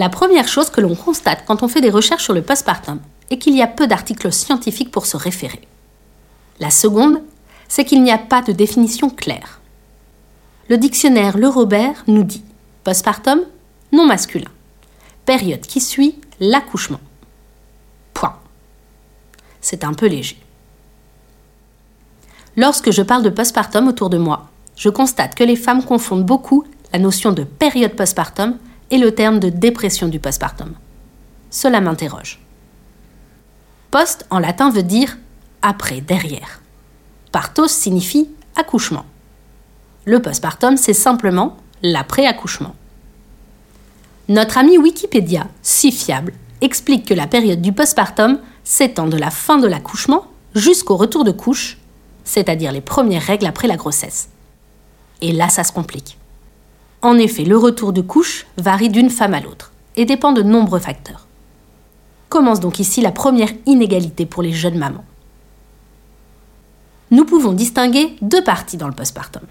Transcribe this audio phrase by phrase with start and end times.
[0.00, 3.36] La première chose que l'on constate quand on fait des recherches sur le postpartum est
[3.36, 5.60] qu'il y a peu d'articles scientifiques pour se référer.
[6.58, 7.20] La seconde,
[7.68, 9.60] c'est qu'il n'y a pas de définition claire.
[10.70, 12.42] Le dictionnaire Le Robert nous dit
[12.82, 13.42] postpartum,
[13.92, 14.48] non masculin.
[15.26, 17.00] Période qui suit l'accouchement.
[18.14, 18.38] Point.
[19.60, 20.38] C'est un peu léger.
[22.56, 26.64] Lorsque je parle de postpartum autour de moi, je constate que les femmes confondent beaucoup
[26.90, 28.56] la notion de période postpartum
[28.90, 30.74] et le terme de dépression du postpartum.
[31.50, 32.40] Cela m'interroge.
[33.90, 35.18] Post en latin veut dire
[35.62, 36.60] après, derrière.
[37.32, 39.04] Partos signifie accouchement.
[40.04, 42.74] Le postpartum, c'est simplement l'après-accouchement.
[44.28, 49.58] Notre ami Wikipédia, si fiable, explique que la période du postpartum s'étend de la fin
[49.58, 51.78] de l'accouchement jusqu'au retour de couche,
[52.24, 54.28] c'est-à-dire les premières règles après la grossesse.
[55.20, 56.19] Et là, ça se complique.
[57.02, 60.78] En effet, le retour de couche varie d'une femme à l'autre et dépend de nombreux
[60.78, 61.26] facteurs.
[62.28, 65.04] Commence donc ici la première inégalité pour les jeunes mamans.
[67.10, 69.42] Nous pouvons distinguer deux parties dans le postpartum.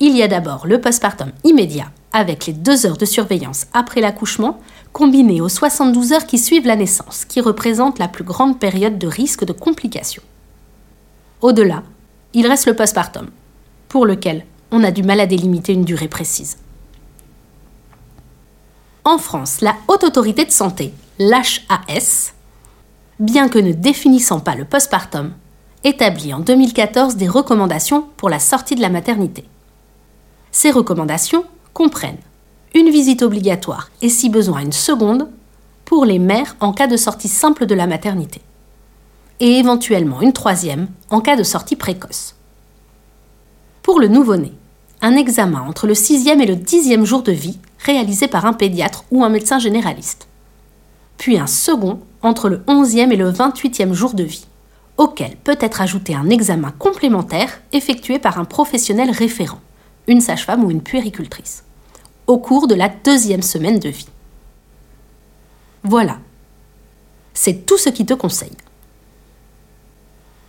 [0.00, 4.60] Il y a d'abord le postpartum immédiat, avec les deux heures de surveillance après l'accouchement,
[4.92, 9.06] combinées aux 72 heures qui suivent la naissance, qui représentent la plus grande période de
[9.06, 10.22] risque de complications.
[11.40, 11.82] Au-delà,
[12.34, 13.28] il reste le postpartum,
[13.88, 16.58] pour lequel on a du mal à délimiter une durée précise.
[19.04, 22.34] En France, la Haute Autorité de Santé, l'HAS,
[23.18, 25.32] bien que ne définissant pas le postpartum,
[25.84, 29.44] établit en 2014 des recommandations pour la sortie de la maternité.
[30.50, 32.18] Ces recommandations comprennent
[32.74, 35.28] une visite obligatoire et si besoin une seconde
[35.84, 38.42] pour les mères en cas de sortie simple de la maternité,
[39.40, 42.37] et éventuellement une troisième en cas de sortie précoce.
[43.88, 44.52] Pour le nouveau-né,
[45.00, 49.06] un examen entre le sixième et le dixième jour de vie réalisé par un pédiatre
[49.10, 50.28] ou un médecin généraliste.
[51.16, 54.44] Puis un second entre le onzième et le vingt-huitième jour de vie,
[54.98, 59.60] auquel peut être ajouté un examen complémentaire effectué par un professionnel référent,
[60.06, 61.64] une sage-femme ou une puéricultrice,
[62.26, 64.10] au cours de la deuxième semaine de vie.
[65.82, 66.18] Voilà.
[67.32, 68.52] C'est tout ce qui te conseille.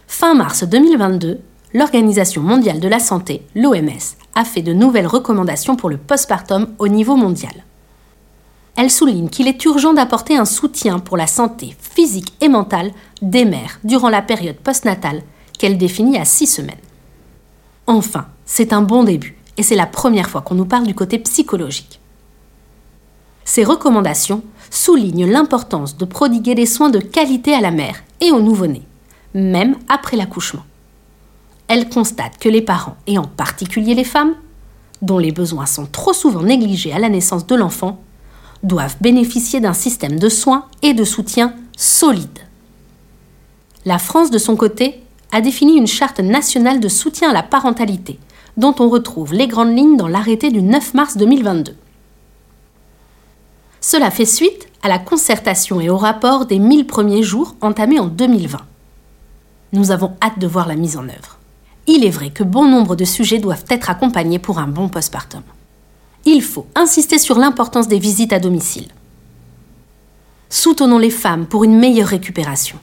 [0.08, 1.40] Fin mars 2022,
[1.74, 6.88] l'Organisation mondiale de la santé, l'OMS, a fait de nouvelles recommandations pour le postpartum au
[6.88, 7.53] niveau mondial.
[8.75, 12.91] Elle souligne qu'il est urgent d'apporter un soutien pour la santé physique et mentale
[13.22, 15.22] des mères durant la période postnatale
[15.58, 16.75] qu'elle définit à six semaines.
[17.88, 21.19] Enfin, c'est un bon début et c'est la première fois qu'on nous parle du côté
[21.19, 22.00] psychologique.
[23.44, 28.40] Ces recommandations soulignent l'importance de prodiguer des soins de qualité à la mère et au
[28.40, 28.84] nouveau-né,
[29.34, 30.63] même après l'accouchement
[31.69, 34.34] elle constate que les parents, et en particulier les femmes,
[35.03, 38.02] dont les besoins sont trop souvent négligés à la naissance de l'enfant,
[38.63, 42.40] doivent bénéficier d'un système de soins et de soutien solide.
[43.85, 48.19] La France, de son côté, a défini une charte nationale de soutien à la parentalité,
[48.58, 51.75] dont on retrouve les grandes lignes dans l'arrêté du 9 mars 2022.
[53.79, 58.08] Cela fait suite à la concertation et au rapport des 1000 premiers jours entamés en
[58.08, 58.59] 2020.
[59.72, 61.39] Nous avons hâte de voir la mise en œuvre
[61.88, 65.41] il est vrai que bon nombre de sujets doivent être accompagnés pour un bon postpartum.
[66.25, 68.90] Il faut insister sur l'importance des visites à domicile.
[70.50, 72.78] Soutenons les femmes pour une meilleure récupération.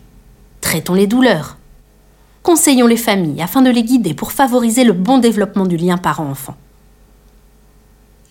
[0.61, 1.59] Traitons les douleurs.
[2.43, 6.57] Conseillons les familles afin de les guider pour favoriser le bon développement du lien parent-enfant.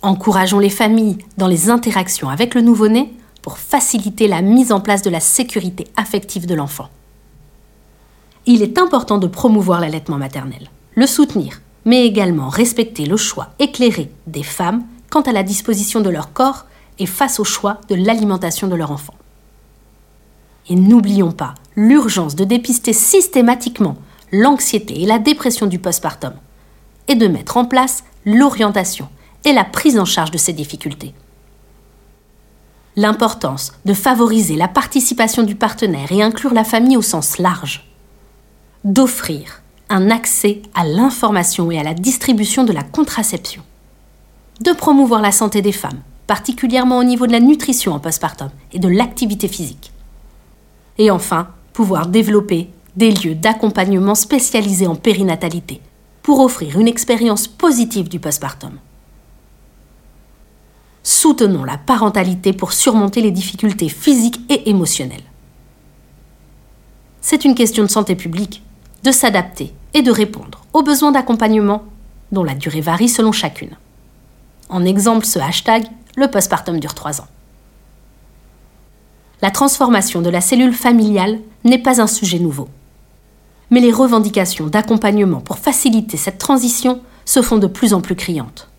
[0.02, 5.02] Encourageons les familles dans les interactions avec le nouveau-né pour faciliter la mise en place
[5.02, 6.90] de la sécurité affective de l'enfant
[8.46, 14.12] il est important de promouvoir l'allaitement maternel, le soutenir, mais également respecter le choix éclairé
[14.28, 16.66] des femmes quant à la disposition de leur corps
[17.00, 19.14] et face au choix de l'alimentation de leur enfant.
[20.70, 23.98] Et n'oublions pas l'urgence de dépister systématiquement
[24.32, 26.34] l'anxiété et la dépression du postpartum,
[27.08, 29.08] et de mettre en place l'orientation
[29.44, 31.14] et la prise en charge de ces difficultés.
[32.96, 37.86] L'importance de favoriser la participation du partenaire et inclure la famille au sens large
[38.86, 43.64] d'offrir un accès à l'information et à la distribution de la contraception,
[44.62, 48.80] de promouvoir la santé des femmes, particulièrement au niveau de la nutrition en postpartum et
[48.80, 49.92] de l'activité physique.
[51.00, 55.82] Et enfin, pouvoir développer des lieux d'accompagnement spécialisés en périnatalité
[56.22, 58.78] pour offrir une expérience positive du postpartum.
[61.04, 65.24] Soutenons la parentalité pour surmonter les difficultés physiques et émotionnelles.
[67.22, 68.62] C'est une question de santé publique
[69.06, 71.84] de s'adapter et de répondre aux besoins d'accompagnement
[72.32, 73.78] dont la durée varie selon chacune.
[74.68, 75.86] En exemple, ce hashtag,
[76.18, 77.28] le postpartum dure 3 ans.
[79.44, 82.68] La transformation de la cellule familiale n'est pas un sujet nouveau.
[83.70, 88.70] Mais les revendications d'accompagnement pour faciliter cette transition se font de plus en plus criantes.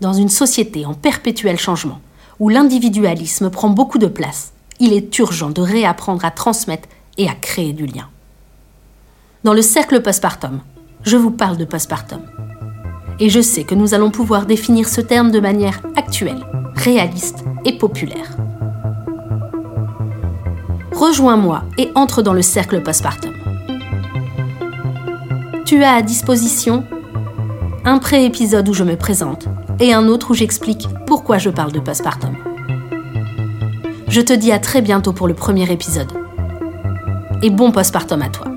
[0.00, 2.00] Dans une société en perpétuel changement,
[2.38, 6.88] où l'individualisme prend beaucoup de place, il est urgent de réapprendre à transmettre
[7.18, 8.08] et à créer du lien.
[9.46, 10.58] Dans le cercle postpartum,
[11.04, 12.18] je vous parle de postpartum.
[13.20, 16.44] Et je sais que nous allons pouvoir définir ce terme de manière actuelle,
[16.74, 18.36] réaliste et populaire.
[20.92, 23.34] Rejoins-moi et entre dans le cercle postpartum.
[25.64, 26.82] Tu as à disposition
[27.84, 29.46] un pré-épisode où je me présente
[29.78, 32.34] et un autre où j'explique pourquoi je parle de postpartum.
[34.08, 36.10] Je te dis à très bientôt pour le premier épisode.
[37.44, 38.55] Et bon postpartum à toi.